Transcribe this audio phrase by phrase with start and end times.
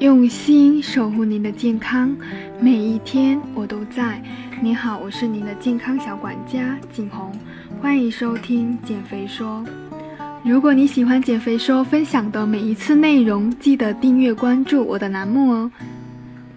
[0.00, 2.14] 用心守护您的健康，
[2.60, 4.20] 每一天我都在。
[4.60, 7.32] 你好，我是您的健康小管家景红，
[7.80, 9.64] 欢迎收听减肥说。
[10.44, 15.70] 如果你喜欢减肥说分享的每一次内容，记得订阅关注我的栏目哦。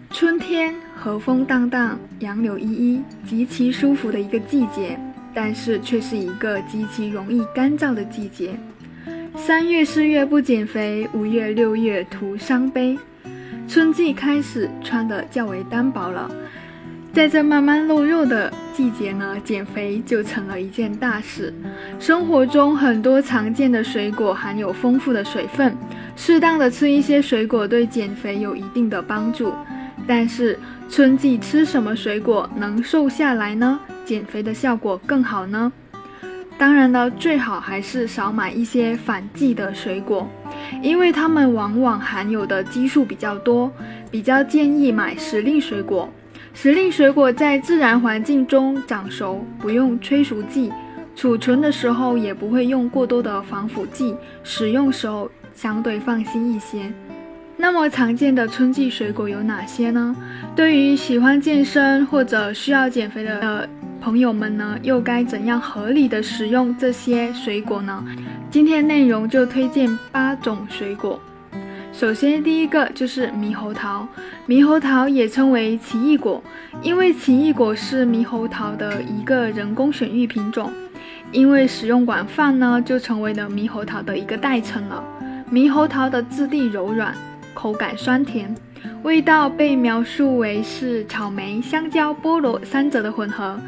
[0.10, 5.00] 春天和风荡荡，杨柳依依，极其舒服的一个季节，
[5.34, 8.58] 但是却是一个极其容易干燥的季节。
[9.36, 12.98] 三月四月不减肥，五月六月徒伤悲。
[13.68, 16.32] 春季开始穿的较为单薄了，
[17.12, 21.54] 在这慢慢露肉的季节呢，减肥就成了一件大事。
[22.00, 25.76] 生活中很多常见的水果含有丰富的水分，
[26.16, 29.54] 适当的吃一些水果对减肥有一定的帮助。
[30.08, 30.58] 但是
[30.90, 33.78] 春季吃什么水果能瘦下来呢？
[34.06, 35.70] 减肥的效果更好呢？
[36.58, 40.28] 当然了，最好还是少买一些反季的水果。
[40.82, 43.72] 因为它们往往含有的激素比较多，
[44.10, 46.10] 比较建议买时令水果。
[46.54, 50.72] 时令水果在自然环境中长熟，不用催熟剂，
[51.16, 56.92] 储存的时候也不会用过多的防腐剂，使用时候相对放心一些。
[57.56, 60.16] 那么常见的春季水果有哪些呢？
[60.56, 63.70] 对于喜欢健身或者需要减肥的
[64.02, 68.04] 朋友们呢，又该怎样合理的食用这些水果呢？
[68.50, 71.20] 今天内容就推荐八种水果。
[71.92, 74.08] 首先，第一个就是猕猴桃。
[74.48, 76.42] 猕猴桃也称为奇异果，
[76.82, 80.72] 因为奇异果是猕猴桃的一个人工选育品种。
[81.32, 85.04] 因为使用广泛呢，就成为了猕猴桃的一个代称了。
[85.52, 87.14] 猕猴桃的质地柔软，
[87.54, 88.56] 口感酸甜，
[89.04, 93.60] 味道被描述为是草莓、香蕉、菠萝三者的混合。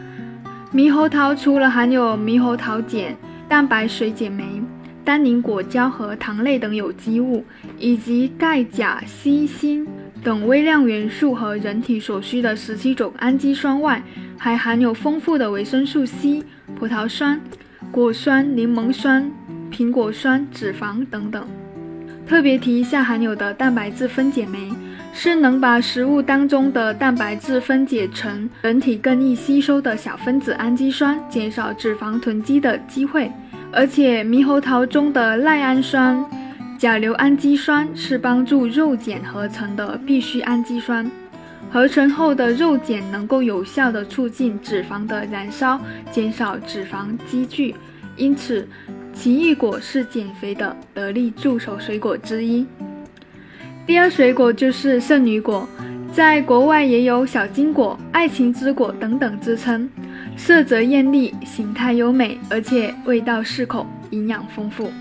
[0.74, 3.16] 猕猴桃除了含有猕猴桃碱。
[3.50, 4.62] 蛋白水解酶、
[5.04, 7.44] 单宁果胶和糖类等有机物，
[7.80, 9.88] 以及钙、钾、硒、锌
[10.24, 14.04] 等微量元素和人体所需的十七种氨基酸外，
[14.38, 16.44] 还含有丰富的维生素 C、
[16.78, 17.42] 葡萄酸、
[17.90, 19.32] 果酸、柠檬酸、
[19.72, 21.44] 苹果酸、脂肪等等。
[22.28, 24.70] 特别提一下含有的蛋白质分解酶。
[25.12, 33.32] 是能把食物当中的蛋白质分解成人体更易吸收的小分子氨基酸，减少脂肪囤积的机会。
[33.72, 36.26] 而且，猕猴桃中的赖氨酸、
[36.78, 41.10] 甲硫氨基酸是帮助肉碱合成的必需氨基酸，
[41.72, 47.76] 合成后的肉碱能够有效的促进脂肪的燃烧，减少脂肪积聚。
[48.16, 48.68] 因此，
[49.14, 52.66] 奇异果是减肥的得力助手水果之一。
[53.90, 55.68] 第二水果就是圣女果，
[56.14, 59.90] 在国外也有小金果、爱情之果等等之称，
[60.38, 64.92] 色泽艳丽，形态优美，而且味道适口，营养丰富。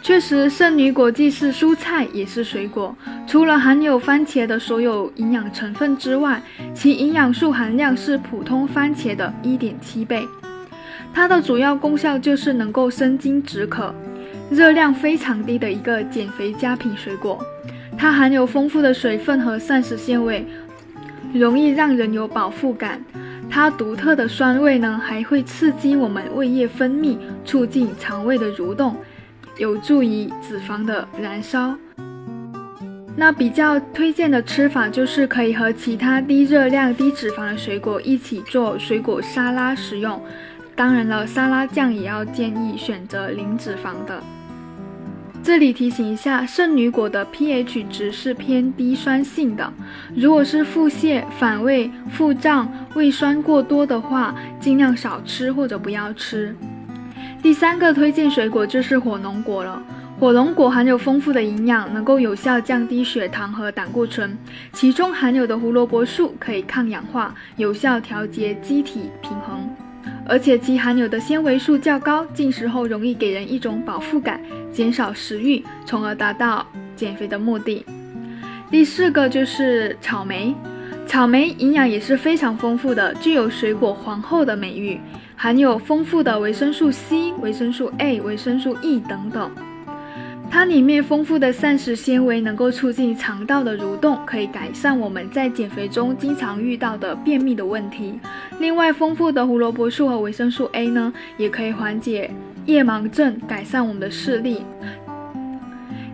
[0.00, 6.42] 确实，圣女果既是蔬菜也是水果，除了含有番茄的所有营养成分之外，
[6.74, 10.26] 其营养素含量是普通番茄的一点七倍。
[11.12, 13.94] 它的主要功效就是能够生津止渴，
[14.48, 17.38] 热量非常低的一个减肥佳品水果。
[18.02, 20.44] 它含有丰富的水分和膳食纤维，
[21.32, 23.00] 容易让人有饱腹感。
[23.48, 28.96] 它独特的酸味呢，还会刺激我们胃液分泌，促进肠胃的蠕动，
[29.56, 31.78] 有助于脂肪的燃烧。
[33.14, 40.20] 那比较推荐的吃法就是可以和其他低热量、低脂肪的水果一起做水果沙拉食用。
[40.74, 44.20] 当然了，沙拉酱也要建议选择零脂肪的。
[45.44, 49.72] 这里提醒一下，圣女果的 pH 值是偏低酸性的，
[50.14, 56.54] 如果是腹泻、反胃、腹胀、胃酸过多的话，尽量少吃或者不要吃。
[57.42, 59.82] 第三个推荐水果就是火龙果了，
[60.20, 64.38] 火龙果含有丰富的营养，能够有效降低血糖和胆固醇，
[64.72, 69.68] 其中含有的胡萝卜素可以抗氧化，有效调节机体平衡。
[70.24, 74.40] 而且其含有的纤维素较高，进食后容易给人一种饱腹感，
[74.72, 76.66] 减少食欲，从而达到
[76.96, 77.84] 减肥的目的。
[78.70, 80.54] 第四个就是草莓，
[81.06, 84.98] 草莓营养也是非常丰富的，具有水果皇后的美誉，
[85.36, 89.50] 含有丰富的维生素 C、维生素 A、维生素 E 等等。
[90.50, 98.20] 它里面丰富的膳食纤维能够促进肠道的蠕动，可以改善我们在减肥中经常遇到的便秘的问题。
[98.58, 102.30] 另外，丰富的胡萝卜素和维生素 A 呢，也可以缓解
[102.66, 104.64] 夜盲症，改善我们的视力。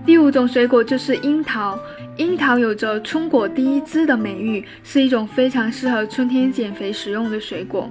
[0.06, 1.78] 第五种水果就是樱桃，
[2.16, 7.90] 樱桃有着“春果第一枝”的美誉，是一种非常适合春天减肥食用的水果。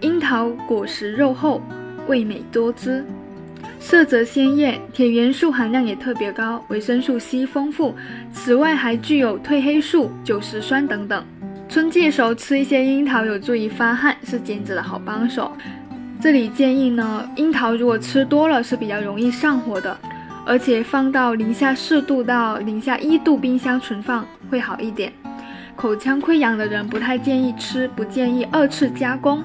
[0.00, 1.62] 樱桃果实肉厚，
[2.06, 3.04] 味美多汁。
[3.80, 7.94] 色泽鲜艳，铁元素含量也特别高，维生素 C 丰富。
[8.32, 11.24] 此外，还具有褪黑素、酒石酸等等。
[11.68, 15.52] 春季时候吃一些樱桃有助于发汗，是减脂的好帮手。
[16.20, 19.96] 这里建议呢，樱桃如果吃多了是比较容易上火的，
[20.44, 25.12] 而且放到零下四度到零下一度冰箱存放会好一点。
[25.76, 29.44] 口腔溃疡的人不太建议吃，不建议二次加工。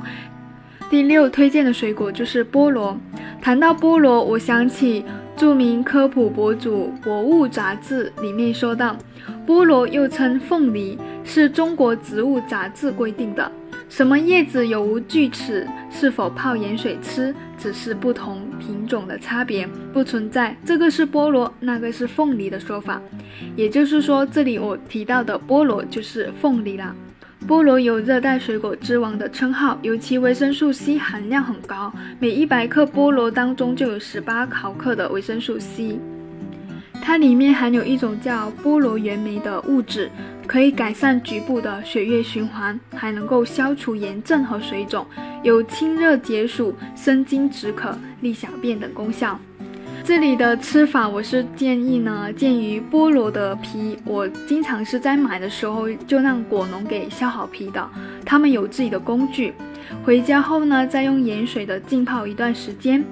[0.90, 2.98] 第六推荐的水果就是菠萝。
[3.40, 5.06] 谈到菠萝，我想起
[5.38, 8.98] 著名科普博主《博物杂志》里面说到，
[9.46, 13.52] 菠萝又称凤梨，是中国植物杂志规定的。
[13.96, 23.00] 什么叶子有无锯齿，是否泡盐水吃，只是不同品种的差别，不存在这个是菠萝，那个是凤梨的说法。
[23.56, 26.96] 也就是说，这里我提到的菠萝就是凤梨啦。
[27.48, 36.00] 菠萝有热带水果之王的称号，尤其维生素 C 含量很高，每一百克菠萝当中就有十八毫克的维生素 C。
[37.06, 40.10] 它里面含有一种叫菠萝原酶的物质，
[40.48, 45.06] 可以改善局部的血液循环，还能够消除炎症和水肿，
[45.44, 49.38] 有清热解暑、生津止渴、利小便等功效。
[50.06, 57.90] 这里的吃法，我是建议呢，鉴于菠萝的皮，我经常是在买的时候就让果农给削好皮的，
[58.26, 59.54] 他们有自己的工具，
[60.06, 63.04] 回家后呢，再用盐水的浸泡一段时间，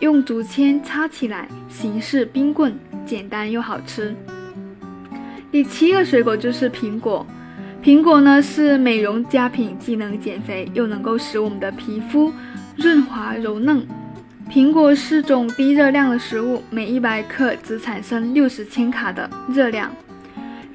[0.00, 2.74] 用竹签插起来，形似冰棍。
[3.06, 4.14] 简单又好吃。
[5.52, 7.26] 第七个水果就是苹果，
[7.82, 12.32] 苹果呢是美容佳品，既能减肥，又能够使我们的皮肤
[12.76, 13.86] 润滑柔嫩。
[14.50, 19.90] 苹果是种低热量的食物，每一百克只产生六十千卡的热量。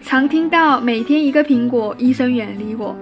[0.02, 2.96] 常听到每天一个苹果，医生远离我。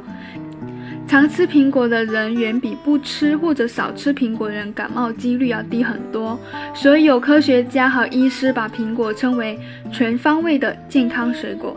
[1.08, 6.38] 常吃苹果的人远比不吃或者少吃苹果的人感冒几率要低很多，
[6.74, 9.58] 所以有科学家和医师把苹果称为
[9.90, 11.76] 全方位的健康水果。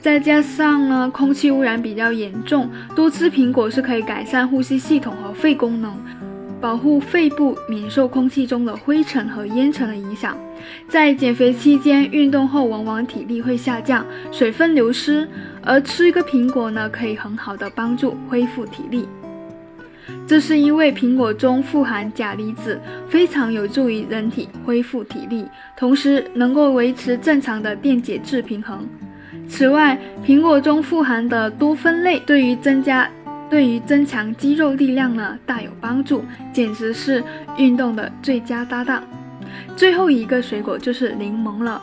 [0.00, 5.96] 再加上呢，空气污染比较严重，多吃苹果是可以改善呼吸系统和肺功能。
[6.64, 10.34] 保护肺部免受空气中的灰尘和烟尘的影响。
[10.88, 14.02] 在减肥期间，运动后往往体力会下降，
[14.32, 15.28] 水分流失，
[15.62, 19.06] 而吃一个苹果呢，可以很好的帮助恢复体力。
[20.26, 22.80] 这是因为苹果中富含钾离子，
[23.10, 25.46] 非常有助于人体恢复体力，
[25.76, 28.88] 同时能够维持正常的电解质平衡。
[29.46, 33.06] 此外，苹果中富含的多酚类对于增加。
[33.50, 37.22] 对于增强肌肉力量呢，大有帮助，简直是
[37.56, 39.04] 运动的最佳搭档。
[39.76, 41.82] 最后一个水果就是柠檬了。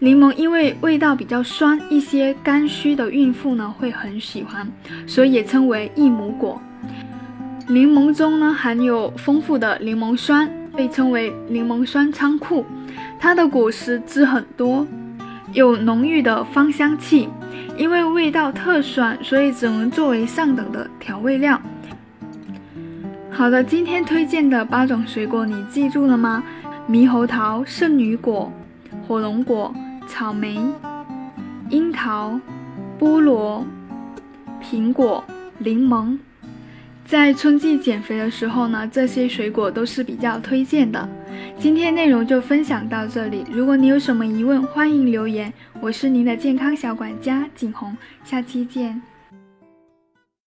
[0.00, 4.70] 柠檬因为味道比较酸，一些肝虚的孕妇呢会很喜欢，
[5.06, 6.60] 所以也称为益母果。
[7.66, 12.64] 柠檬中呢含有丰富的柠檬酸，被称为柠檬酸仓库。
[13.18, 14.86] 它的果实汁很多，
[15.52, 17.28] 有浓郁的芳香气。
[17.76, 21.60] 因为味道特酸，所以只能作为上等的调味料。
[23.30, 26.42] 好的，今天推荐的八种水果你记住了吗？
[26.88, 28.52] 猕猴桃、圣女果、
[29.06, 29.72] 火龙果、
[30.06, 30.58] 草莓、
[31.68, 32.40] 樱桃、
[32.98, 33.64] 菠萝、
[34.62, 35.22] 苹果、
[35.58, 36.18] 柠檬。
[37.08, 41.08] 在春季减肥的时候呢，这些水果都是比较推荐的。
[41.58, 45.50] 今天内容就分享到这里，如果你有什么疑问，欢迎留言。
[45.80, 49.00] 我是您的健康小管家景红，下期见。